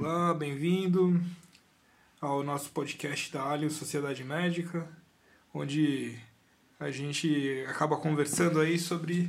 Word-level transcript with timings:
Olá, 0.00 0.32
bem-vindo 0.32 1.20
ao 2.20 2.44
nosso 2.44 2.70
podcast 2.70 3.32
da 3.32 3.42
Alien 3.42 3.68
Sociedade 3.68 4.22
Médica, 4.22 4.88
onde 5.52 6.16
a 6.78 6.88
gente 6.88 7.64
acaba 7.68 7.96
conversando 7.96 8.60
aí 8.60 8.78
sobre 8.78 9.28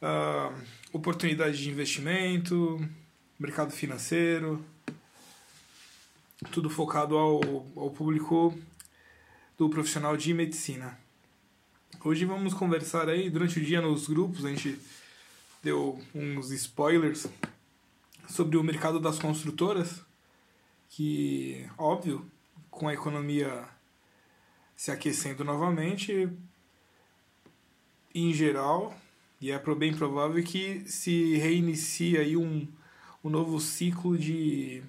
uh, 0.00 0.58
oportunidade 0.94 1.62
de 1.62 1.68
investimento, 1.68 2.80
mercado 3.38 3.70
financeiro, 3.70 4.64
tudo 6.50 6.70
focado 6.70 7.14
ao, 7.18 7.66
ao 7.76 7.90
público 7.90 8.58
do 9.58 9.68
profissional 9.68 10.16
de 10.16 10.32
medicina. 10.32 10.98
Hoje 12.02 12.24
vamos 12.24 12.54
conversar 12.54 13.10
aí, 13.10 13.28
durante 13.28 13.60
o 13.60 13.62
dia 13.62 13.82
nos 13.82 14.08
grupos, 14.08 14.46
a 14.46 14.48
gente 14.48 14.80
deu 15.62 16.02
uns 16.14 16.50
spoilers 16.50 17.28
sobre 18.28 18.56
o 18.56 18.62
mercado 18.62 19.00
das 19.00 19.18
construtoras, 19.18 20.02
que, 20.88 21.68
óbvio, 21.76 22.30
com 22.70 22.88
a 22.88 22.94
economia 22.94 23.64
se 24.76 24.90
aquecendo 24.90 25.44
novamente, 25.44 26.30
em 28.14 28.32
geral, 28.32 28.96
e 29.40 29.50
é 29.50 29.58
bem 29.74 29.94
provável 29.94 30.42
que 30.42 30.88
se 30.88 31.36
reinicie 31.36 32.16
aí 32.16 32.36
um, 32.36 32.68
um 33.24 33.30
novo 33.30 33.60
ciclo 33.60 34.16
de 34.16 34.82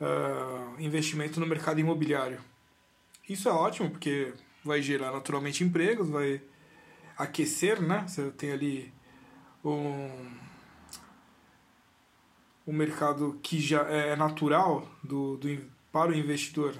uh, 0.00 0.80
investimento 0.80 1.40
no 1.40 1.46
mercado 1.46 1.80
imobiliário. 1.80 2.40
Isso 3.28 3.48
é 3.48 3.52
ótimo, 3.52 3.90
porque 3.90 4.32
vai 4.64 4.80
gerar 4.80 5.12
naturalmente 5.12 5.64
empregos, 5.64 6.08
vai 6.08 6.40
aquecer, 7.16 7.80
né? 7.80 8.04
Você 8.06 8.30
tem 8.30 8.52
ali 8.52 8.92
um, 9.64 10.10
um 12.66 12.72
mercado 12.72 13.38
que 13.42 13.60
já 13.60 13.82
é 13.82 14.16
natural 14.16 14.88
do, 15.02 15.36
do, 15.36 15.60
para 15.92 16.10
o 16.10 16.14
investidor, 16.14 16.74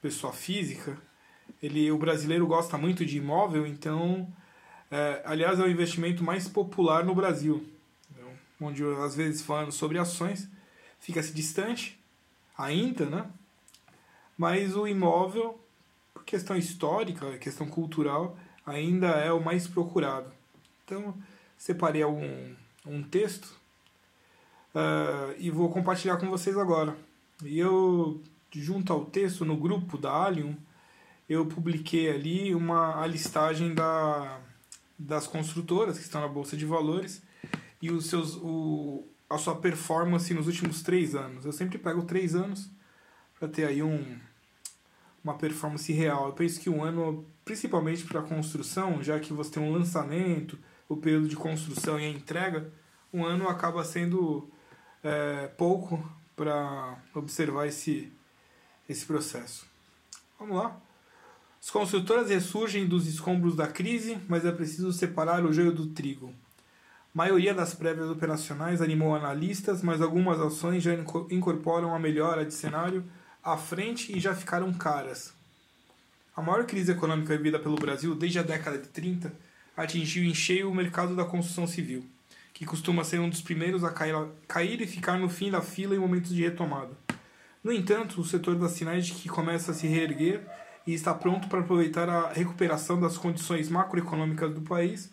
pessoa 0.00 0.32
física, 0.32 0.98
ele, 1.62 1.90
o 1.92 1.98
brasileiro 1.98 2.46
gosta 2.46 2.76
muito 2.76 3.06
de 3.06 3.18
imóvel, 3.18 3.66
então, 3.66 4.28
é, 4.90 5.22
aliás, 5.24 5.60
é 5.60 5.62
o 5.62 5.70
investimento 5.70 6.24
mais 6.24 6.48
popular 6.48 7.04
no 7.04 7.14
Brasil, 7.14 7.64
então, 8.10 8.28
onde 8.60 8.82
às 9.04 9.14
vezes 9.14 9.42
falando 9.42 9.70
sobre 9.70 9.96
ações, 9.96 10.48
fica-se 10.98 11.32
distante 11.32 12.00
ainda, 12.58 13.06
né? 13.06 13.30
Mas 14.36 14.74
o 14.74 14.88
imóvel, 14.88 15.60
por 16.12 16.24
questão 16.24 16.56
histórica, 16.56 17.38
questão 17.38 17.68
cultural, 17.68 18.36
ainda 18.66 19.08
é 19.08 19.32
o 19.32 19.42
mais 19.42 19.68
procurado. 19.68 20.32
Então, 20.84 21.14
separei 21.56 22.04
um 22.04 23.02
texto 23.04 23.61
uh, 24.74 25.34
e 25.38 25.50
vou 25.50 25.70
compartilhar 25.70 26.16
com 26.16 26.28
vocês 26.28 26.56
agora. 26.56 26.96
E 27.44 27.58
eu, 27.58 28.20
junto 28.52 28.92
ao 28.92 29.04
texto, 29.04 29.44
no 29.44 29.56
grupo 29.56 29.98
da 29.98 30.10
Allium, 30.10 30.56
eu 31.28 31.46
publiquei 31.46 32.10
ali 32.10 32.54
uma 32.54 33.02
a 33.02 33.06
listagem 33.06 33.74
da, 33.74 34.40
das 34.98 35.26
construtoras 35.26 35.98
que 35.98 36.04
estão 36.04 36.20
na 36.20 36.28
Bolsa 36.28 36.56
de 36.56 36.66
Valores 36.66 37.22
e 37.80 37.90
os 37.90 38.06
seus, 38.06 38.36
o, 38.36 39.04
a 39.28 39.38
sua 39.38 39.56
performance 39.56 40.32
nos 40.34 40.46
últimos 40.46 40.82
três 40.82 41.14
anos. 41.14 41.44
Eu 41.44 41.52
sempre 41.52 41.78
pego 41.78 42.02
três 42.02 42.34
anos 42.34 42.70
para 43.38 43.48
ter 43.48 43.64
aí 43.66 43.82
um, 43.82 44.18
uma 45.24 45.34
performance 45.34 45.92
real. 45.92 46.26
Eu 46.26 46.32
penso 46.32 46.60
que 46.60 46.70
um 46.70 46.82
ano, 46.84 47.26
principalmente 47.44 48.04
para 48.04 48.22
construção, 48.22 49.02
já 49.02 49.18
que 49.18 49.32
você 49.32 49.52
tem 49.52 49.62
um 49.62 49.72
lançamento, 49.72 50.58
o 50.88 50.96
período 50.96 51.28
de 51.28 51.36
construção 51.36 51.98
e 51.98 52.04
a 52.04 52.10
entrega, 52.10 52.72
um 53.12 53.24
ano 53.24 53.48
acaba 53.48 53.84
sendo 53.84 54.48
é, 55.02 55.48
pouco 55.56 56.02
para 56.36 56.96
observar 57.14 57.66
esse, 57.66 58.12
esse 58.88 59.04
processo. 59.04 59.66
Vamos 60.38 60.56
lá. 60.56 60.76
As 61.60 61.70
construtoras 61.70 62.28
ressurgem 62.28 62.86
dos 62.86 63.06
escombros 63.06 63.54
da 63.54 63.68
crise, 63.68 64.18
mas 64.28 64.44
é 64.44 64.50
preciso 64.50 64.92
separar 64.92 65.44
o 65.44 65.52
joio 65.52 65.72
do 65.72 65.86
trigo. 65.86 66.34
A 67.14 67.18
maioria 67.18 67.54
das 67.54 67.74
prévias 67.74 68.08
operacionais 68.08 68.80
animou 68.80 69.14
analistas, 69.14 69.82
mas 69.82 70.00
algumas 70.00 70.40
ações 70.40 70.82
já 70.82 70.92
incorporam 71.30 71.94
a 71.94 71.98
melhora 71.98 72.44
de 72.44 72.54
cenário 72.54 73.04
à 73.44 73.56
frente 73.56 74.16
e 74.16 74.18
já 74.18 74.34
ficaram 74.34 74.72
caras. 74.72 75.32
A 76.34 76.40
maior 76.40 76.64
crise 76.64 76.92
econômica 76.92 77.36
vivida 77.36 77.58
pelo 77.58 77.76
Brasil 77.76 78.14
desde 78.14 78.38
a 78.38 78.42
década 78.42 78.78
de 78.78 78.88
30 78.88 79.32
atingiu 79.76 80.24
em 80.24 80.34
cheio 80.34 80.70
o 80.70 80.74
mercado 80.74 81.14
da 81.14 81.24
construção 81.24 81.66
civil, 81.66 82.04
que 82.52 82.66
costuma 82.66 83.04
ser 83.04 83.18
um 83.20 83.28
dos 83.28 83.40
primeiros 83.40 83.84
a 83.84 83.90
cair, 83.90 84.14
cair 84.46 84.80
e 84.80 84.86
ficar 84.86 85.18
no 85.18 85.28
fim 85.28 85.50
da 85.50 85.60
fila 85.60 85.94
em 85.94 85.98
momentos 85.98 86.34
de 86.34 86.42
retomada. 86.42 86.96
No 87.62 87.72
entanto, 87.72 88.20
o 88.20 88.24
setor 88.24 88.56
dá 88.56 88.68
sinais 88.68 89.06
de 89.06 89.14
que 89.14 89.28
começa 89.28 89.70
a 89.70 89.74
se 89.74 89.86
reerguer 89.86 90.42
e 90.86 90.92
está 90.92 91.14
pronto 91.14 91.48
para 91.48 91.60
aproveitar 91.60 92.08
a 92.08 92.32
recuperação 92.32 93.00
das 93.00 93.16
condições 93.16 93.68
macroeconômicas 93.68 94.52
do 94.52 94.62
país 94.62 95.10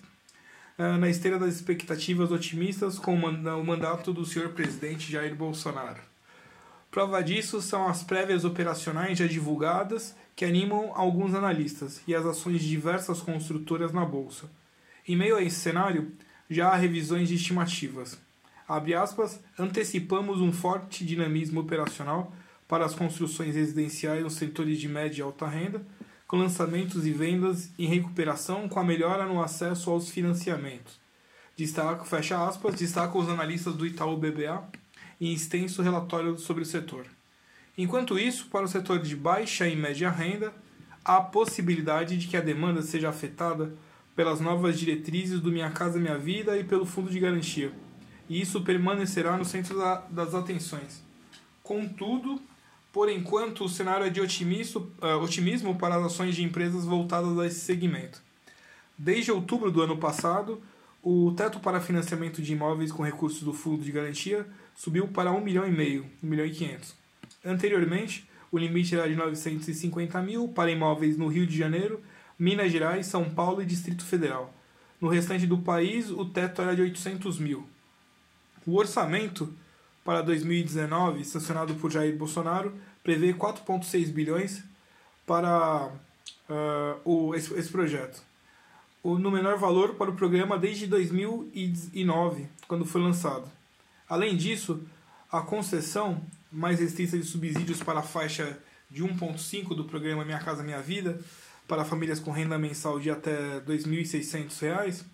eh, 0.78 0.98
na 0.98 1.10
esteira 1.10 1.38
das 1.38 1.56
expectativas 1.56 2.32
otimistas 2.32 2.98
com 2.98 3.14
o 3.14 3.66
mandato 3.66 4.12
do 4.12 4.26
senhor 4.26 4.50
presidente 4.50 5.12
Jair 5.12 5.36
Bolsonaro. 5.36 6.02
Prova 6.90 7.22
disso 7.22 7.62
são 7.62 7.88
as 7.88 8.02
prévias 8.02 8.44
operacionais 8.44 9.18
já 9.18 9.28
divulgadas 9.28 10.16
que 10.36 10.44
animam 10.44 10.92
alguns 10.96 11.36
analistas 11.36 12.02
e 12.08 12.16
as 12.16 12.26
ações 12.26 12.62
de 12.62 12.70
diversas 12.70 13.22
construtoras 13.22 13.92
na 13.94 14.04
bolsa. 14.04 14.50
Em 15.08 15.16
meio 15.16 15.36
a 15.36 15.44
esse 15.44 15.58
cenário, 15.58 16.12
já 16.50 16.70
há 16.70 16.76
revisões 16.76 17.30
de 17.30 17.36
estimativas. 17.36 18.18
Abre 18.68 18.94
aspas, 18.94 19.40
antecipamos 19.58 20.42
um 20.42 20.52
forte 20.52 21.06
dinamismo 21.06 21.60
operacional 21.60 22.34
para 22.68 22.86
as 22.86 22.94
construções 22.94 23.56
residenciais 23.56 24.24
nos 24.24 24.34
setores 24.34 24.80
de 24.80 24.88
média 24.88 25.20
e 25.20 25.24
alta 25.24 25.48
renda, 25.48 25.82
com 26.28 26.38
lançamentos 26.38 27.06
e 27.08 27.12
vendas 27.12 27.72
em 27.78 27.88
recuperação 27.88 28.70
com 28.70 28.80
a 28.80 28.84
melhora 28.84 29.26
no 29.26 29.42
acesso 29.42 29.90
aos 29.90 30.10
financiamentos. 30.10 31.00
Destaca, 31.58 32.06
fecha 32.06 32.48
aspas, 32.48 32.76
destacam 32.76 33.20
os 33.20 33.28
analistas 33.28 33.74
do 33.76 33.86
Itaú 33.86 34.16
BBA 34.16 34.64
em 35.20 35.34
extenso 35.34 35.82
relatório 35.82 36.38
sobre 36.38 36.64
o 36.64 36.66
setor. 36.66 37.06
Enquanto 37.78 38.20
isso, 38.20 38.48
para 38.48 38.66
o 38.66 38.68
setor 38.68 39.00
de 39.00 39.16
baixa 39.16 39.68
e 39.68 39.76
média 39.76 40.10
renda, 40.10 40.54
há 41.04 41.18
a 41.18 41.22
possibilidade 41.22 42.18
de 42.18 42.28
que 42.28 42.38
a 42.38 42.42
demanda 42.42 42.82
seja 42.82 43.10
afetada 43.10 43.74
pelas 44.20 44.42
novas 44.42 44.78
diretrizes 44.78 45.40
do 45.40 45.50
Minha 45.50 45.72
Casa 45.72 45.98
Minha 45.98 46.18
Vida 46.18 46.58
e 46.58 46.64
pelo 46.66 46.86
Fundo 46.86 47.10
de 47.10 47.18
Garantia, 47.22 47.72
e 48.28 48.42
isso 48.42 48.60
permanecerá 48.60 49.38
no 49.38 49.46
centro 49.46 49.78
da, 49.78 50.04
das 50.10 50.36
atenções. 50.36 51.02
Contudo, 51.64 52.38
por 52.92 53.08
enquanto, 53.08 53.64
o 53.64 53.70
cenário 53.70 54.06
é 54.06 54.10
de 54.10 54.20
otimismo, 54.20 54.92
uh, 55.02 55.24
otimismo 55.24 55.74
para 55.78 55.96
as 55.96 56.08
ações 56.08 56.36
de 56.36 56.44
empresas 56.44 56.84
voltadas 56.84 57.40
a 57.40 57.48
esse 57.48 57.62
segmento. 57.62 58.22
Desde 58.98 59.32
outubro 59.32 59.72
do 59.72 59.82
ano 59.82 59.98
passado, 59.98 60.62
o 61.02 61.32
teto 61.32 61.62
para 61.62 61.80
financiamento 61.80 62.42
de 62.42 62.52
imóveis 62.52 62.92
com 62.92 63.04
recursos 63.04 63.42
do 63.42 63.54
Fundo 63.54 63.86
de 63.86 63.92
Garantia 63.94 64.46
subiu 64.76 65.08
para 65.08 65.32
1 65.32 65.40
milhão 65.40 65.66
e 65.66 65.72
meio, 65.72 66.06
1 66.22 66.28
milhão 66.28 66.46
e 66.46 66.52
500. 66.52 66.94
Anteriormente, 67.46 68.30
o 68.52 68.58
limite 68.58 68.96
era 68.96 69.08
de 69.08 69.16
950 69.16 70.22
mil 70.22 70.50
para 70.50 70.70
imóveis 70.70 71.16
no 71.16 71.30
Rio 71.30 71.48
de 71.48 71.58
Janeiro, 71.58 72.02
Minas 72.40 72.72
Gerais, 72.72 73.06
São 73.06 73.30
Paulo 73.30 73.62
e 73.62 73.66
Distrito 73.66 74.06
Federal. 74.06 74.54
No 75.02 75.10
restante 75.10 75.46
do 75.46 75.58
país, 75.58 76.10
o 76.10 76.24
teto 76.24 76.62
era 76.62 76.74
de 76.74 76.82
800 76.82 77.38
mil. 77.38 77.68
O 78.66 78.78
orçamento 78.78 79.54
para 80.06 80.22
2019, 80.22 81.26
sancionado 81.26 81.76
por 81.76 81.92
Jair 81.92 82.16
Bolsonaro, 82.16 82.74
prevê 83.04 83.34
4,6 83.34 84.12
bilhões 84.12 84.64
para 85.26 85.92
uh, 86.50 87.00
o, 87.04 87.36
esse, 87.36 87.54
esse 87.54 87.70
projeto. 87.70 88.24
O, 89.04 89.20
no 89.20 89.32
menor 89.32 89.58
valor 89.58 89.96
para 89.96 90.10
o 90.10 90.16
programa 90.16 90.58
desde 90.58 90.88
2009, 90.88 92.48
quando 92.68 92.86
foi 92.86 93.02
lançado. 93.02 93.50
Além 94.08 94.36
disso, 94.36 94.82
a 95.32 95.42
concessão 95.42 96.22
mais 96.52 96.80
restrita 96.80 97.18
de 97.18 97.24
subsídios 97.24 97.84
para 97.84 98.00
a 98.00 98.04
faixa 98.04 98.58
de 98.90 99.04
1,5 99.04 99.76
do 99.76 99.84
programa 99.84 100.26
Minha 100.26 100.40
Casa 100.40 100.64
Minha 100.64 100.82
Vida 100.82 101.20
para 101.70 101.86
famílias 101.86 102.20
com 102.20 102.32
renda 102.32 102.58
mensal 102.58 103.00
de 103.00 103.12
até 103.12 103.32
R$ 103.32 103.62
2.600 103.68 105.06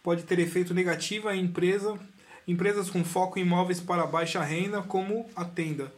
pode 0.00 0.22
ter 0.22 0.38
efeito 0.38 0.72
negativo 0.72 1.28
em 1.30 1.42
empresa, 1.42 1.98
empresas 2.46 2.88
com 2.88 3.02
foco 3.02 3.38
em 3.38 3.42
imóveis 3.42 3.80
para 3.80 4.06
baixa 4.06 4.42
renda, 4.42 4.80
como 4.80 5.28
a 5.34 5.44
tenda. 5.44 5.92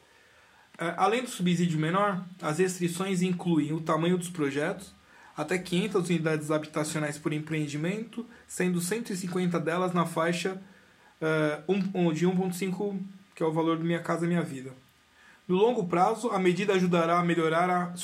É, 0.78 0.94
além 0.96 1.22
do 1.22 1.28
subsídio 1.28 1.78
menor, 1.78 2.24
as 2.40 2.58
restrições 2.58 3.20
incluem 3.20 3.74
o 3.74 3.80
tamanho 3.80 4.16
dos 4.16 4.30
projetos, 4.30 4.94
até 5.36 5.58
500 5.58 6.08
unidades 6.08 6.50
habitacionais 6.50 7.18
por 7.18 7.32
empreendimento, 7.32 8.24
sendo 8.48 8.80
150 8.80 9.60
delas 9.60 9.92
na 9.92 10.06
faixa 10.06 10.58
uh, 11.20 12.12
de 12.14 12.26
1,5, 12.26 12.98
que 13.34 13.42
é 13.42 13.46
o 13.46 13.52
valor 13.52 13.76
do 13.76 13.84
Minha 13.84 14.00
Casa 14.00 14.26
Minha 14.26 14.42
Vida. 14.42 14.72
No 15.46 15.56
longo 15.56 15.86
prazo, 15.86 16.30
a 16.30 16.38
medida 16.38 16.72
ajudará 16.72 17.18
a 17.18 17.24
melhorar 17.24 17.70
a 17.70 17.94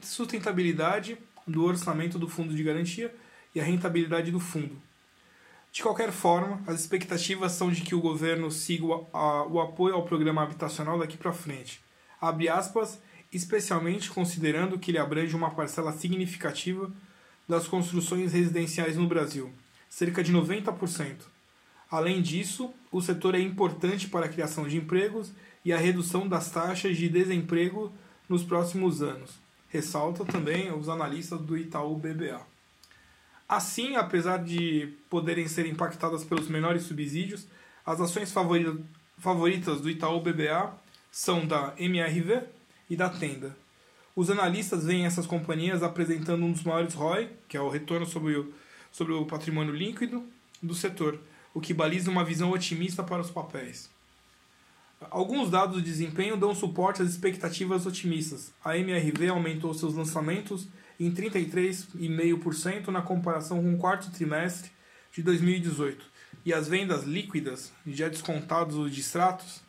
sustentabilidade 0.00 1.16
do 1.50 1.64
orçamento 1.64 2.18
do 2.18 2.28
fundo 2.28 2.54
de 2.54 2.62
garantia 2.62 3.14
e 3.54 3.60
a 3.60 3.64
rentabilidade 3.64 4.30
do 4.30 4.40
fundo. 4.40 4.80
De 5.72 5.82
qualquer 5.82 6.10
forma, 6.10 6.60
as 6.66 6.80
expectativas 6.80 7.52
são 7.52 7.70
de 7.70 7.82
que 7.82 7.94
o 7.94 8.00
governo 8.00 8.50
siga 8.50 8.84
o, 8.84 9.60
apoio 9.60 9.94
ao 9.94 10.04
programa 10.04 10.42
habitacional 10.42 10.98
daqui 10.98 11.16
para 11.16 11.32
frente. 11.32 11.80
Abre 12.20 12.48
aspas, 12.48 13.00
especialmente 13.32 14.10
considerando 14.10 14.78
que 14.78 14.90
ele 14.90 14.98
abrange 14.98 15.36
uma 15.36 15.50
parcela 15.50 15.92
significativa 15.92 16.90
das 17.48 17.68
construções 17.68 18.32
residenciais 18.32 18.96
no 18.96 19.06
Brasil, 19.06 19.52
cerca 19.88 20.24
de 20.24 20.32
90%. 20.32 21.16
Além 21.88 22.20
disso, 22.20 22.72
o 22.90 23.00
setor 23.00 23.34
é 23.34 23.40
importante 23.40 24.08
para 24.08 24.26
a 24.26 24.28
criação 24.28 24.66
de 24.66 24.76
empregos 24.76 25.32
e 25.64 25.72
a 25.72 25.78
redução 25.78 26.26
das 26.26 26.50
taxas 26.50 26.96
de 26.96 27.08
desemprego 27.08 27.92
nos 28.28 28.42
próximos 28.42 29.02
anos, 29.02 29.38
ressalta 29.70 30.24
também 30.24 30.72
os 30.72 30.88
analistas 30.88 31.40
do 31.40 31.56
Itaú 31.56 31.96
BBA. 31.96 32.40
Assim, 33.48 33.96
apesar 33.96 34.38
de 34.38 34.92
poderem 35.08 35.48
ser 35.48 35.66
impactadas 35.66 36.22
pelos 36.22 36.48
menores 36.48 36.82
subsídios, 36.82 37.46
as 37.84 38.00
ações 38.00 38.32
favoritas 39.18 39.80
do 39.80 39.90
Itaú 39.90 40.20
BBA 40.20 40.72
são 41.10 41.46
da 41.46 41.74
MRV 41.78 42.42
e 42.88 42.96
da 42.96 43.08
Tenda. 43.08 43.56
Os 44.14 44.28
analistas 44.28 44.84
veem 44.84 45.06
essas 45.06 45.26
companhias 45.26 45.82
apresentando 45.82 46.44
um 46.44 46.52
dos 46.52 46.62
maiores 46.62 46.94
ROI, 46.94 47.30
que 47.48 47.56
é 47.56 47.60
o 47.60 47.68
retorno 47.68 48.06
sobre 48.06 48.36
o, 48.36 48.52
sobre 48.92 49.12
o 49.12 49.24
patrimônio 49.24 49.74
líquido 49.74 50.24
do 50.62 50.74
setor, 50.74 51.18
o 51.54 51.60
que 51.60 51.72
baliza 51.72 52.10
uma 52.10 52.24
visão 52.24 52.50
otimista 52.50 53.02
para 53.02 53.22
os 53.22 53.30
papéis. 53.30 53.90
Alguns 55.08 55.50
dados 55.50 55.78
de 55.78 55.82
desempenho 55.82 56.36
dão 56.36 56.54
suporte 56.54 57.00
às 57.00 57.08
expectativas 57.08 57.86
otimistas. 57.86 58.52
A 58.62 58.76
MRV 58.76 59.28
aumentou 59.28 59.72
seus 59.72 59.94
lançamentos 59.94 60.68
em 60.98 61.10
33,5% 61.10 62.88
na 62.88 63.00
comparação 63.00 63.62
com 63.62 63.74
o 63.74 63.78
quarto 63.78 64.10
trimestre 64.10 64.70
de 65.10 65.22
2018. 65.22 66.04
E 66.44 66.52
as 66.52 66.68
vendas 66.68 67.04
líquidas, 67.04 67.72
já 67.86 68.08
descontados 68.08 68.76
os 68.76 68.94
distratos, 68.94 69.62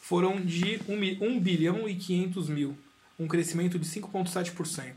foram 0.00 0.40
de 0.40 0.80
1 0.88 1.40
bilhão 1.40 1.88
e 1.88 1.94
500 1.94 2.48
mil, 2.48 2.76
um 3.18 3.28
crescimento 3.28 3.78
de 3.78 3.86
5,7%. 3.86 4.94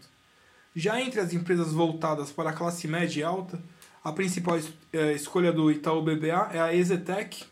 Já 0.75 1.00
entre 1.02 1.19
as 1.19 1.34
empresas 1.34 1.72
voltadas 1.72 2.31
para 2.31 2.50
a 2.50 2.54
classe 2.54 2.88
média 2.88 3.19
e 3.19 3.24
alta, 3.24 3.62
a 4.04 4.12
principal 4.12 4.58
eh, 4.94 5.13
escolha 5.13 5.52
do 5.52 5.69
Itaú 5.69 6.02
BBA 6.02 6.50
é 6.54 6.60
a 6.60 6.74
Ezetec, 6.74 7.46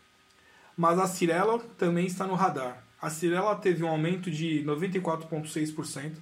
mas 0.80 0.98
a 0.98 1.06
Cirela 1.06 1.58
também 1.76 2.06
está 2.06 2.26
no 2.26 2.32
radar. 2.32 2.82
A 3.02 3.10
Cirela 3.10 3.54
teve 3.54 3.84
um 3.84 3.88
aumento 3.88 4.30
de 4.30 4.64
94,6% 4.64 6.12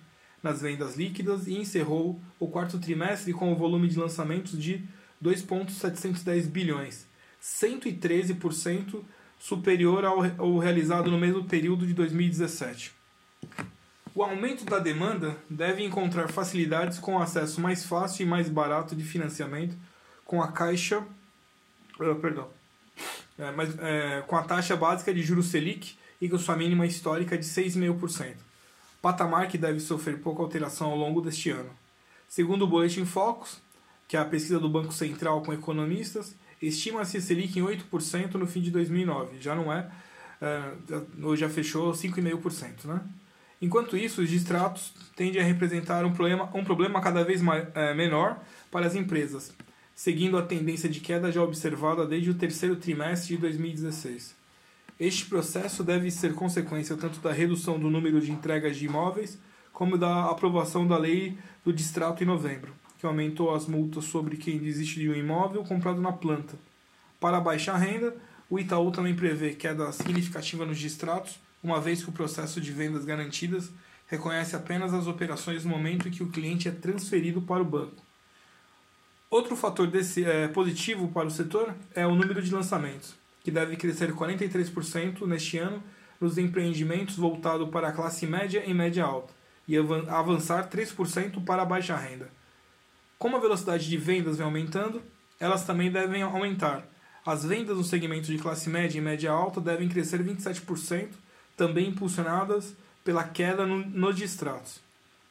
nas 0.43 0.60
vendas 0.60 0.96
líquidas 0.96 1.46
e 1.46 1.56
encerrou 1.56 2.20
o 2.40 2.49
quarto 2.49 2.76
trimestre 2.81 3.32
com 3.32 3.52
o 3.52 3.55
volume 3.55 3.87
de 3.87 3.96
lançamentos 3.96 4.60
de 4.60 4.82
2,710 5.20 6.49
bilhões, 6.49 7.06
113% 7.40 9.00
superior 9.38 10.05
ao, 10.05 10.25
ao 10.37 10.58
realizado 10.58 11.08
no 11.08 11.19
mesmo 11.19 11.44
período 11.44 11.87
de 11.87 11.94
2017. 11.94 12.90
O 14.12 14.25
aumento 14.25 14.64
da 14.64 14.81
demanda 14.81 15.37
deve 15.49 15.84
encontrar 15.84 16.32
facilidades 16.32 16.99
com 16.99 17.20
acesso 17.20 17.61
mais 17.61 17.84
fácil 17.84 18.26
e 18.26 18.28
mais 18.28 18.49
barato 18.49 18.96
de 18.96 19.04
financiamento 19.04 19.76
com 20.25 20.43
a 20.43 20.50
caixa, 20.50 20.99
uh, 20.99 22.14
perdão, 22.16 22.57
é, 23.38 23.52
mas, 23.52 23.79
é, 23.79 24.23
com 24.26 24.37
a 24.37 24.43
taxa 24.43 24.76
básica 24.76 25.14
de 25.14 25.23
juros 25.23 25.46
Selic 25.46 25.96
e 26.20 26.29
com 26.29 26.38
sua 26.38 26.56
mínima 26.56 26.87
histórica 26.87 27.38
de 27.38 27.44
6,5%, 27.44 28.35
patamar 29.00 29.46
que 29.49 29.56
deve 29.56 29.79
sofrer 29.79 30.19
pouca 30.19 30.43
alteração 30.43 30.90
ao 30.90 30.96
longo 30.96 31.20
deste 31.20 31.50
ano. 31.50 31.70
Segundo 32.29 32.62
o 32.62 32.67
Boletim 32.67 33.05
Focus, 33.05 33.61
que 34.08 34.17
é 34.17 34.20
a 34.20 34.25
pesquisa 34.25 34.58
do 34.58 34.69
Banco 34.69 34.93
Central 34.93 35.43
com 35.43 35.52
economistas, 35.52 36.35
estima-se 36.61 37.20
Selic 37.20 37.58
em 37.58 37.62
8% 37.62 38.35
no 38.35 38.46
fim 38.46 38.61
de 38.61 38.70
2009, 38.70 39.40
já 39.40 39.55
não 39.55 39.73
é, 39.73 39.88
é 40.43 41.02
hoje 41.23 41.43
já 41.43 41.49
fechou 41.49 41.93
5,5%. 41.93 42.85
Né? 42.87 43.00
Enquanto 43.61 43.96
isso, 43.96 44.23
os 44.23 44.29
distratos 44.29 44.93
tendem 45.17 45.40
a 45.40 45.44
representar 45.44 46.05
um 46.05 46.12
problema, 46.12 46.50
um 46.55 46.64
problema 46.64 47.00
cada 47.00 47.25
vez 47.25 47.40
é, 47.75 47.94
menor 47.94 48.40
para 48.70 48.87
as 48.87 48.94
empresas, 48.94 49.52
seguindo 49.99 50.39
a 50.39 50.43
tendência 50.43 50.89
de 50.89 51.00
queda 51.00 51.33
já 51.33 51.43
observada 51.43 52.06
desde 52.06 52.31
o 52.31 52.35
terceiro 52.35 52.77
trimestre 52.77 53.35
de 53.35 53.41
2016. 53.41 54.33
Este 55.00 55.25
processo 55.25 55.83
deve 55.83 56.09
ser 56.12 56.35
consequência 56.35 56.97
tanto 56.97 57.19
da 57.19 57.33
redução 57.33 57.81
do 57.81 57.91
número 57.91 58.21
de 58.21 58.31
entregas 58.31 58.77
de 58.77 58.85
imóveis, 58.85 59.41
como 59.73 59.99
da 59.99 60.31
aprovação 60.31 60.87
da 60.87 60.97
lei 60.97 61.37
do 61.65 61.73
distrato 61.73 62.23
em 62.23 62.27
novembro, 62.29 62.73
que 62.97 63.06
aumentou 63.06 63.53
as 63.53 63.67
multas 63.67 64.05
sobre 64.05 64.37
quem 64.37 64.59
desiste 64.59 65.00
de 65.00 65.11
um 65.11 65.17
imóvel 65.17 65.65
comprado 65.65 66.00
na 66.00 66.12
planta. 66.12 66.56
Para 67.19 67.39
a 67.39 67.41
baixa 67.41 67.77
renda, 67.77 68.15
o 68.49 68.56
Itaú 68.56 68.93
também 68.93 69.17
prevê 69.17 69.53
queda 69.53 69.91
significativa 69.91 70.65
nos 70.65 70.79
distratos, 70.79 71.41
uma 71.61 71.81
vez 71.81 72.05
que 72.05 72.11
o 72.11 72.12
processo 72.12 72.61
de 72.61 72.71
vendas 72.71 73.05
garantidas 73.05 73.69
reconhece 74.06 74.55
apenas 74.55 74.95
as 74.95 75.09
operações 75.09 75.65
no 75.65 75.73
momento 75.73 76.06
em 76.06 76.12
que 76.12 76.23
o 76.23 76.31
cliente 76.31 76.69
é 76.69 76.71
transferido 76.71 77.43
para 77.43 77.62
o 77.62 77.65
banco. 77.65 78.06
Outro 79.30 79.54
fator 79.54 79.86
desse, 79.86 80.25
é, 80.25 80.48
positivo 80.48 81.08
para 81.08 81.26
o 81.26 81.30
setor 81.30 81.75
é 81.94 82.06
o 82.06 82.14
número 82.14 82.40
de 82.40 82.52
lançamentos, 82.52 83.14
que 83.44 83.50
deve 83.50 83.76
crescer 83.76 84.14
43% 84.14 85.26
neste 85.26 85.58
ano 85.58 85.82
nos 86.19 86.38
empreendimentos 86.38 87.16
voltados 87.16 87.69
para 87.69 87.88
a 87.88 87.92
classe 87.92 88.26
média 88.26 88.64
e 88.66 88.72
média 88.72 89.04
alta, 89.04 89.34
e 89.69 89.76
avançar 89.76 90.70
3% 90.70 91.44
para 91.44 91.60
a 91.60 91.66
baixa 91.66 91.94
renda. 91.94 92.30
Como 93.19 93.36
a 93.36 93.40
velocidade 93.40 93.86
de 93.86 93.96
vendas 93.98 94.38
vem 94.38 94.46
aumentando, 94.46 95.02
elas 95.38 95.64
também 95.64 95.90
devem 95.92 96.22
aumentar. 96.22 96.88
As 97.25 97.44
vendas 97.44 97.76
no 97.76 97.84
segmento 97.84 98.28
de 98.28 98.38
classe 98.38 98.70
média 98.70 98.96
e 98.96 99.02
média 99.02 99.30
alta 99.30 99.60
devem 99.60 99.90
crescer 99.90 100.25
27%, 100.25 101.10
também 101.54 101.88
impulsionadas 101.88 102.75
pela 103.04 103.25
queda 103.25 103.66
no, 103.66 103.76
nos 103.76 104.16
distratos. 104.16 104.80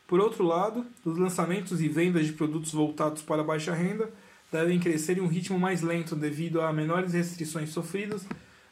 Por 0.08 0.22
outro 0.22 0.46
lado, 0.46 0.86
os 1.04 1.18
lançamentos 1.18 1.82
e 1.82 1.90
vendas 1.90 2.26
de 2.26 2.32
produtos 2.32 2.72
voltados 2.72 3.22
para 3.22 3.44
baixa 3.44 3.74
renda 3.74 4.10
devem 4.50 4.80
crescer 4.80 5.18
em 5.18 5.22
um 5.22 5.28
ritmo 5.28 5.60
mais 5.60 5.82
lento 5.82 6.16
devido 6.16 6.62
a 6.62 6.72
menores 6.72 7.12
restrições 7.12 7.72
sofridas 7.72 8.26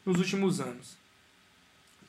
nos 0.06 0.18
últimos 0.18 0.62
anos. 0.62 0.98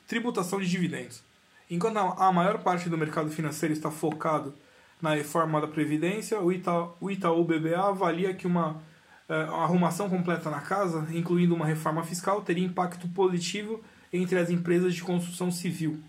Tributação 0.07 0.61
de 0.61 0.69
dividendos. 0.69 1.21
Enquanto 1.69 1.97
a 1.97 2.31
maior 2.31 2.59
parte 2.59 2.87
do 2.89 2.97
mercado 2.97 3.29
financeiro 3.29 3.73
está 3.73 3.91
focado 3.91 4.55
na 5.01 5.15
reforma 5.15 5.59
da 5.59 5.67
Previdência, 5.67 6.39
o 6.39 6.49
Itaú, 6.49 6.93
o 7.01 7.11
Itaú 7.11 7.43
BBA 7.43 7.89
avalia 7.89 8.33
que 8.33 8.47
uma, 8.47 8.81
eh, 9.27 9.43
uma 9.43 9.63
arrumação 9.63 10.09
completa 10.09 10.49
na 10.49 10.61
casa, 10.61 11.05
incluindo 11.11 11.53
uma 11.53 11.65
reforma 11.65 12.01
fiscal, 12.03 12.41
teria 12.41 12.65
impacto 12.65 13.05
positivo 13.09 13.83
entre 14.13 14.39
as 14.39 14.49
empresas 14.49 14.95
de 14.95 15.03
construção 15.03 15.51
civil 15.51 16.01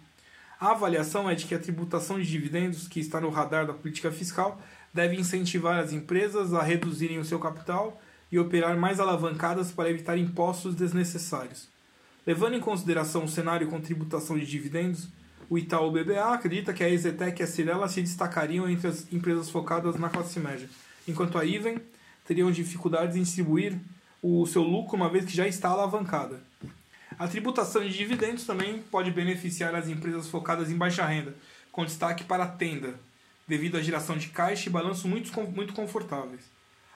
a 0.61 0.73
avaliação 0.73 1.31
é 1.31 1.35
de 1.35 1.47
que 1.47 1.55
a 1.55 1.59
tributação 1.59 2.19
de 2.19 2.29
dividendos, 2.29 2.89
que 2.89 2.99
está 2.99 3.21
no 3.21 3.31
radar 3.31 3.67
da 3.67 3.73
política 3.73 4.11
fiscal, 4.11 4.61
deve 4.93 5.17
incentivar 5.17 5.79
as 5.79 5.93
empresas 5.93 6.53
a 6.53 6.63
reduzirem 6.63 7.19
o 7.19 7.25
seu 7.25 7.39
capital 7.39 8.01
e 8.31 8.39
operar 8.39 8.77
mais 8.77 8.99
alavancadas 8.99 9.71
para 9.71 9.89
evitar 9.89 10.19
impostos 10.19 10.75
desnecessários. 10.75 11.69
Levando 12.27 12.55
em 12.55 12.61
consideração 12.61 13.25
o 13.25 13.29
cenário 13.29 13.69
com 13.69 13.81
tributação 13.81 14.37
de 14.37 14.45
dividendos, 14.45 15.09
o 15.49 15.57
Itaú 15.57 15.91
BBA 15.91 16.35
acredita 16.35 16.75
que 16.75 16.85
a 16.85 16.91
Exetec 16.91 17.41
e 17.41 17.45
a 17.45 17.47
Cirela 17.47 17.89
se 17.89 18.03
destacariam 18.03 18.69
entre 18.69 18.89
as 18.89 19.11
empresas 19.13 19.49
focadas 19.49 19.97
na 19.97 20.11
classe 20.11 20.39
média, 20.39 20.69
enquanto 21.07 21.39
a 21.39 21.45
Iven 21.45 21.79
teriam 22.27 22.51
dificuldades 22.51 23.17
em 23.17 23.23
distribuir 23.23 23.79
o 24.21 24.45
seu 24.45 24.63
lucro 24.63 24.97
uma 24.97 25.09
vez 25.09 25.25
que 25.25 25.35
já 25.35 25.47
está 25.47 25.69
alavancada. 25.69 26.48
A 27.19 27.27
tributação 27.27 27.83
de 27.83 27.97
dividendos 27.97 28.45
também 28.45 28.79
pode 28.79 29.11
beneficiar 29.11 29.75
as 29.75 29.89
empresas 29.89 30.29
focadas 30.29 30.71
em 30.71 30.77
baixa 30.77 31.05
renda, 31.05 31.35
com 31.73 31.85
destaque 31.85 32.23
para 32.23 32.45
a 32.45 32.49
tenda, 32.49 32.95
devido 33.47 33.77
à 33.77 33.83
geração 33.83 34.17
de 34.17 34.29
caixa 34.29 34.69
e 34.69 34.73
balanços 34.73 35.05
muito, 35.05 35.33
muito 35.51 35.75
confortáveis. 35.75 36.43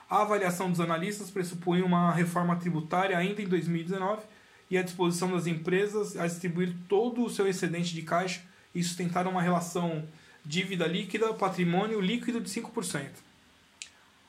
A 0.09 0.21
avaliação 0.21 0.69
dos 0.69 0.79
analistas 0.79 1.29
pressupõe 1.29 1.81
uma 1.81 2.13
reforma 2.13 2.55
tributária 2.55 3.17
ainda 3.17 3.41
em 3.41 3.47
2019 3.47 4.21
e 4.71 4.77
a 4.77 4.81
disposição 4.81 5.29
das 5.31 5.45
empresas 5.45 6.15
a 6.15 6.25
distribuir 6.25 6.73
todo 6.87 7.25
o 7.25 7.29
seu 7.29 7.45
excedente 7.45 7.93
de 7.93 8.01
caixa 8.03 8.41
e 8.73 8.81
sustentar 8.81 9.27
uma 9.27 9.41
relação 9.41 10.07
dívida 10.45 10.87
líquida 10.87 11.33
patrimônio 11.33 11.99
líquido 11.99 12.39
de 12.39 12.49
5%. 12.49 13.09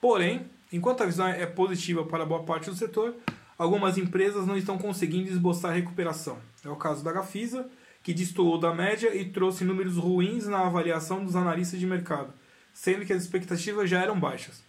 Porém, 0.01 0.47
enquanto 0.73 1.03
a 1.03 1.07
visão 1.07 1.29
é 1.29 1.47
positiva 1.47 2.05
para 2.05 2.27
boa 2.27 2.43
parte 2.43 2.69
do 2.69 2.77
setor, 2.77 3.15
algumas 3.59 3.99
empresas 3.99 4.47
não 4.47 4.57
estão 4.57 4.79
conseguindo 4.79 5.29
esboçar 5.29 5.73
recuperação. 5.73 6.39
É 6.65 6.69
o 6.69 6.77
caso 6.77 7.05
da 7.05 7.13
Gafisa, 7.13 7.69
que 8.03 8.13
destoou 8.13 8.59
da 8.59 8.75
média 8.75 9.15
e 9.15 9.25
trouxe 9.25 9.65
números 9.65 9.97
ruins 9.97 10.47
na 10.47 10.67
avaliação 10.67 11.25
dos 11.25 11.37
analistas 11.37 11.81
de 11.81 11.87
mercado, 11.87 12.33
sendo 12.73 13.05
que 13.05 13.13
as 13.13 13.23
expectativas 13.23 13.89
já 13.89 14.01
eram 14.01 14.19
baixas. 14.19 14.63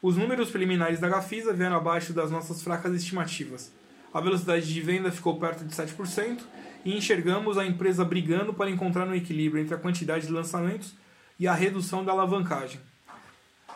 Os 0.00 0.16
números 0.16 0.50
preliminares 0.50 1.00
da 1.00 1.08
Gafisa 1.08 1.52
vieram 1.52 1.76
abaixo 1.76 2.12
das 2.12 2.30
nossas 2.30 2.62
fracas 2.62 2.94
estimativas. 2.94 3.72
A 4.12 4.20
velocidade 4.20 4.72
de 4.72 4.80
venda 4.80 5.10
ficou 5.10 5.38
perto 5.38 5.64
de 5.64 5.74
7% 5.74 6.40
e 6.84 6.96
enxergamos 6.96 7.58
a 7.58 7.66
empresa 7.66 8.04
brigando 8.04 8.54
para 8.54 8.70
encontrar 8.70 9.08
um 9.08 9.14
equilíbrio 9.14 9.62
entre 9.62 9.74
a 9.74 9.78
quantidade 9.78 10.26
de 10.26 10.32
lançamentos 10.32 10.94
e 11.38 11.48
a 11.48 11.54
redução 11.54 12.04
da 12.04 12.12
alavancagem. 12.12 12.80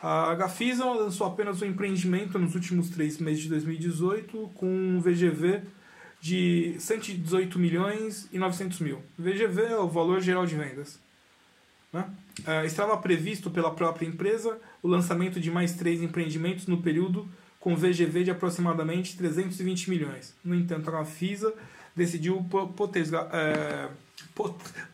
A 0.03 0.35
Gafisa 0.35 0.85
lançou 0.85 1.27
apenas 1.27 1.61
um 1.61 1.67
empreendimento 1.67 2.39
nos 2.39 2.55
últimos 2.55 2.89
três 2.89 3.19
meses 3.19 3.43
de 3.43 3.49
2018 3.49 4.51
com 4.55 4.67
um 4.67 5.01
VGV 5.01 5.63
de 6.21 6.77
118 6.79 7.59
milhões 7.59 8.29
e 8.33 8.39
900 8.39 8.81
mil. 8.81 9.03
VGV 9.19 9.63
é 9.63 9.77
o 9.77 9.89
valor 9.89 10.21
geral 10.21 10.47
de 10.47 10.55
vendas. 10.55 11.01
Né? 11.93 12.09
É, 12.47 12.65
estava 12.65 12.97
previsto 12.97 13.51
pela 13.51 13.73
própria 13.73 14.07
empresa 14.07 14.59
o 14.83 14.89
lançamento 14.89 15.41
de 15.41 15.51
mais 15.51 15.75
três 15.75 16.01
empreendimentos 16.01 16.67
no 16.67 16.81
período 16.81 17.29
com 17.59 17.75
VGV 17.75 18.25
de 18.25 18.31
aproximadamente 18.31 19.17
320 19.17 19.91
milhões. 19.91 20.35
No 20.45 20.55
entanto, 20.55 20.89
a 20.89 20.93
Gafisa 20.93 21.53
decidiu 21.97 22.47
é, 23.33 23.89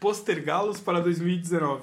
postergá-los 0.01 0.81
para 0.81 1.01
2019. 1.01 1.83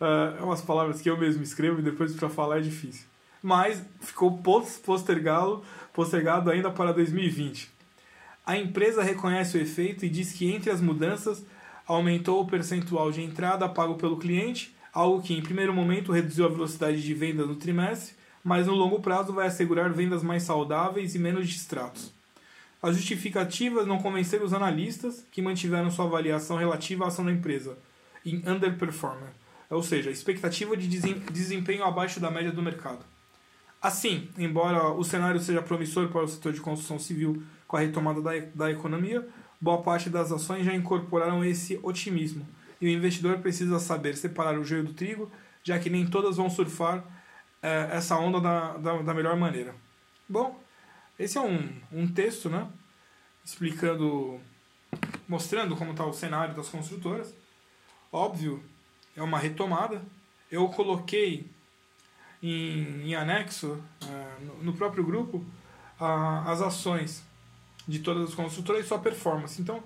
É, 0.00 0.40
é 0.40 0.42
umas 0.42 0.62
palavras 0.62 1.00
que 1.00 1.10
eu 1.10 1.16
mesmo 1.16 1.42
escrevo 1.42 1.80
e 1.80 1.82
depois 1.82 2.14
para 2.14 2.28
falar 2.28 2.58
é 2.58 2.62
difícil. 2.62 3.06
Mas 3.42 3.82
ficou 4.00 4.38
postergado, 4.84 5.62
postergado 5.92 6.50
ainda 6.50 6.70
para 6.70 6.92
2020. 6.92 7.70
A 8.46 8.56
empresa 8.56 9.02
reconhece 9.02 9.56
o 9.56 9.60
efeito 9.60 10.04
e 10.04 10.08
diz 10.08 10.32
que 10.32 10.50
entre 10.50 10.70
as 10.70 10.80
mudanças 10.80 11.44
aumentou 11.86 12.40
o 12.40 12.46
percentual 12.46 13.10
de 13.10 13.22
entrada 13.22 13.68
pago 13.68 13.94
pelo 13.94 14.16
cliente, 14.16 14.74
algo 14.92 15.22
que 15.22 15.34
em 15.34 15.42
primeiro 15.42 15.72
momento 15.72 16.12
reduziu 16.12 16.44
a 16.46 16.48
velocidade 16.48 17.02
de 17.02 17.14
venda 17.14 17.46
no 17.46 17.56
trimestre, 17.56 18.14
mas 18.42 18.66
no 18.66 18.74
longo 18.74 19.00
prazo 19.00 19.32
vai 19.32 19.46
assegurar 19.46 19.92
vendas 19.92 20.22
mais 20.22 20.42
saudáveis 20.42 21.14
e 21.14 21.18
menos 21.18 21.48
distratos. 21.48 22.12
As 22.82 22.96
justificativas 22.96 23.86
não 23.86 23.98
convenceram 23.98 24.44
os 24.44 24.54
analistas, 24.54 25.24
que 25.30 25.42
mantiveram 25.42 25.90
sua 25.90 26.06
avaliação 26.06 26.56
relativa 26.56 27.04
à 27.04 27.08
ação 27.08 27.24
da 27.24 27.32
empresa, 27.32 27.76
em 28.24 28.36
underperformer, 28.48 29.28
ou 29.70 29.82
seja, 29.82 30.10
expectativa 30.10 30.76
de 30.76 30.88
desempenho 30.88 31.84
abaixo 31.84 32.18
da 32.18 32.30
média 32.30 32.50
do 32.50 32.60
mercado. 32.60 33.04
Assim, 33.80 34.28
embora 34.36 34.90
o 34.90 35.04
cenário 35.04 35.40
seja 35.40 35.62
promissor 35.62 36.08
para 36.08 36.24
o 36.24 36.28
setor 36.28 36.52
de 36.52 36.60
construção 36.60 36.98
civil 36.98 37.42
com 37.66 37.76
a 37.76 37.80
retomada 37.80 38.20
da, 38.20 38.32
da 38.54 38.70
economia, 38.70 39.26
boa 39.60 39.80
parte 39.80 40.10
das 40.10 40.32
ações 40.32 40.66
já 40.66 40.74
incorporaram 40.74 41.44
esse 41.44 41.78
otimismo, 41.82 42.46
e 42.80 42.86
o 42.86 42.90
investidor 42.90 43.38
precisa 43.38 43.78
saber 43.78 44.16
separar 44.16 44.58
o 44.58 44.64
joio 44.64 44.84
do 44.84 44.92
trigo, 44.92 45.30
já 45.62 45.78
que 45.78 45.88
nem 45.88 46.06
todas 46.06 46.36
vão 46.36 46.50
surfar 46.50 47.04
eh, 47.62 47.90
essa 47.92 48.16
onda 48.16 48.40
da, 48.40 48.76
da, 48.78 49.02
da 49.02 49.14
melhor 49.14 49.36
maneira. 49.36 49.74
Bom, 50.28 50.58
esse 51.18 51.36
é 51.36 51.40
um, 51.40 51.68
um 51.92 52.08
texto, 52.08 52.48
né? 52.48 52.66
Explicando, 53.44 54.40
mostrando 55.28 55.76
como 55.76 55.90
está 55.90 56.04
o 56.04 56.12
cenário 56.12 56.54
das 56.54 56.68
construtoras. 56.68 57.34
Óbvio, 58.10 58.62
é 59.16 59.22
uma 59.22 59.38
retomada. 59.38 60.02
Eu 60.50 60.68
coloquei 60.68 61.46
em, 62.42 63.08
em 63.08 63.14
anexo, 63.14 63.82
uh, 64.02 64.44
no, 64.44 64.64
no, 64.64 64.72
próprio 64.72 65.04
grupo, 65.04 65.38
uh, 66.00 66.48
as 66.48 66.60
ações 66.60 67.22
de 67.86 68.00
todas 68.00 68.30
as 68.30 68.34
construtoras 68.34 68.84
e 68.84 68.88
sua 68.88 68.98
performance. 68.98 69.60
Então, 69.60 69.82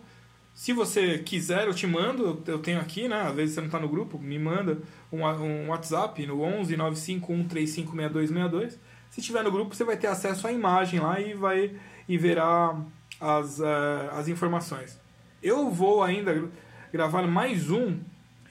se 0.55 0.73
você 0.73 1.19
quiser, 1.19 1.67
eu 1.67 1.75
te 1.75 1.87
mando, 1.87 2.43
eu 2.47 2.59
tenho 2.59 2.81
aqui, 2.81 3.09
né? 3.09 3.23
Às 3.23 3.35
vezes 3.35 3.55
você 3.55 3.61
não 3.61 3.67
está 3.67 3.81
no 3.81 3.89
grupo, 3.89 4.19
me 4.19 4.39
manda 4.39 4.81
um, 5.13 5.25
um 5.25 5.69
WhatsApp 5.69 6.25
no 6.27 6.41
11 6.43 6.77
95135 6.77 7.97
6262 7.97 8.79
se 9.15 9.23
tiver 9.23 9.45
no 9.45 9.53
grupo, 9.53 9.73
você 9.73 9.85
vai 9.85 9.97
ter 9.97 10.09
acesso 10.09 10.45
à 10.45 10.51
imagem 10.51 10.99
lá 10.99 11.21
e 11.21 11.35
vai 11.35 11.71
e 12.09 12.19
verá 12.19 12.77
as, 13.21 13.61
uh, 13.61 14.11
as 14.11 14.27
informações. 14.27 15.01
Eu 15.41 15.71
vou 15.71 16.03
ainda 16.03 16.51
gravar 16.93 17.23
mais 17.23 17.71
um 17.71 18.01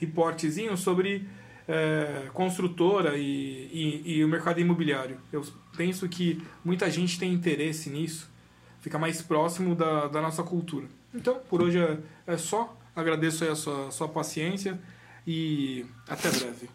reportezinho 0.06 0.76
sobre 0.78 1.28
uh, 1.68 2.32
construtora 2.32 3.18
e, 3.18 3.22
e, 4.06 4.18
e 4.18 4.24
o 4.24 4.28
mercado 4.28 4.60
imobiliário. 4.60 5.18
Eu 5.32 5.44
penso 5.76 6.08
que 6.08 6.42
muita 6.64 6.90
gente 6.90 7.20
tem 7.20 7.34
interesse 7.34 7.90
nisso, 7.90 8.30
fica 8.82 8.98
mais 8.98 9.22
próximo 9.22 9.76
da, 9.76 10.08
da 10.08 10.22
nossa 10.22 10.44
cultura. 10.44 10.88
Então, 11.14 11.40
por 11.50 11.62
hoje 11.62 11.80
é, 11.80 11.98
é 12.28 12.38
só. 12.38 12.78
Agradeço 12.96 13.44
a 13.46 13.56
sua, 13.56 13.92
sua 13.92 14.08
paciência 14.08 14.80
e 15.26 15.86
até 16.08 16.30
breve. 16.30 16.70